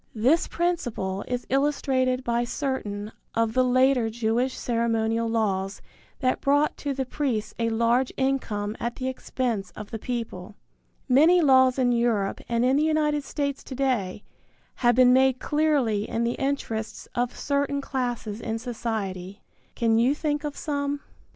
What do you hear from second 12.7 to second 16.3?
the United States to day have been made clearly in